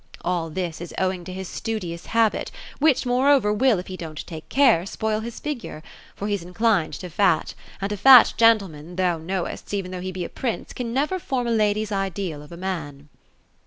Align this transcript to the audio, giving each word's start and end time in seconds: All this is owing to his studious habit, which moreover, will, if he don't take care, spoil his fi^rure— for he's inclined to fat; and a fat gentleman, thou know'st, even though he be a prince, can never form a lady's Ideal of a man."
All 0.21 0.49
this 0.49 0.81
is 0.81 0.95
owing 0.97 1.23
to 1.25 1.31
his 1.31 1.47
studious 1.47 2.07
habit, 2.07 2.49
which 2.79 3.05
moreover, 3.05 3.53
will, 3.53 3.77
if 3.77 3.85
he 3.85 3.95
don't 3.95 4.25
take 4.25 4.49
care, 4.49 4.83
spoil 4.87 5.19
his 5.19 5.39
fi^rure— 5.39 5.83
for 6.15 6.27
he's 6.27 6.41
inclined 6.41 6.93
to 6.95 7.09
fat; 7.11 7.53
and 7.79 7.91
a 7.91 7.97
fat 7.97 8.33
gentleman, 8.35 8.95
thou 8.95 9.19
know'st, 9.19 9.75
even 9.75 9.91
though 9.91 10.01
he 10.01 10.11
be 10.11 10.25
a 10.25 10.27
prince, 10.29 10.73
can 10.73 10.91
never 10.91 11.19
form 11.19 11.45
a 11.45 11.51
lady's 11.51 11.91
Ideal 11.91 12.41
of 12.41 12.51
a 12.51 12.57
man." 12.57 13.09